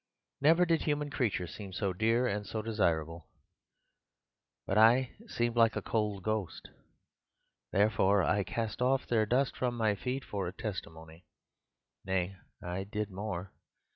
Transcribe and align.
Never 0.41 0.65
did 0.65 0.81
human 0.81 1.11
creatures 1.11 1.53
seem 1.53 1.73
so 1.73 1.93
dear 1.93 2.25
and 2.25 2.43
so 2.47 2.63
desirable: 2.63 3.27
but 4.65 4.75
I 4.75 5.11
seemed 5.27 5.55
like 5.55 5.75
a 5.75 5.81
cold 5.83 6.23
ghost; 6.23 6.69
therefore 7.71 8.23
I 8.23 8.43
cast 8.43 8.81
off 8.81 9.05
their 9.05 9.27
dust 9.27 9.55
from 9.55 9.77
my 9.77 9.93
feet 9.93 10.23
for 10.23 10.47
a 10.47 10.53
testimony. 10.53 11.27
Nay, 12.03 12.35
I 12.63 12.83
did 12.85 13.11
more. 13.11 13.53